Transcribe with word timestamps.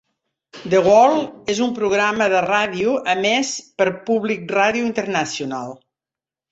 "The 0.73 0.79
World" 0.85 1.51
és 1.55 1.61
un 1.67 1.75
programa 1.75 2.29
de 2.35 2.41
ràdio 2.47 2.97
emès 3.15 3.55
per 3.83 3.91
Public 4.11 4.59
Radio 4.61 4.93
International. 4.93 5.75